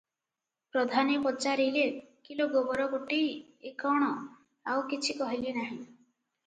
[0.75, 1.83] ପ୍ରଧାନେ ପଚାରିଲେ-
[2.29, 3.29] "କିଲୋ ଗୋବରଗୋଟେଇ
[3.69, 4.09] ଏ କଣ?"
[4.75, 5.81] ଆଉ କିଛି କହିଲେ ନାହିଁ।